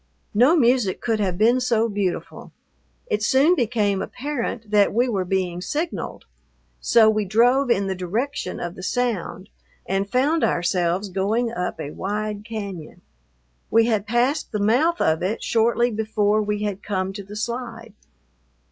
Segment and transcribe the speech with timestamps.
[0.33, 2.51] No music could have been so beautiful.
[3.05, 6.25] It soon became apparent that we were being signaled;
[6.79, 9.49] so we drove in the direction of the sound
[9.85, 13.01] and found ourselves going up a wide cañon.
[13.69, 17.93] We had passed the mouth of it shortly before we had come to the slide.